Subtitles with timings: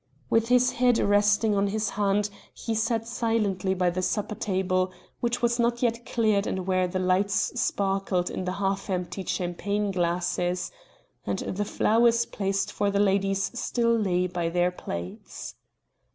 [0.31, 5.43] With his head resting on his hand he sat silent by the supper table, which
[5.43, 10.71] was not yet cleared and where the lights sparkled in the half empty champagne glasses,
[11.23, 15.53] and the flowers placed for the ladies still lay by their plates.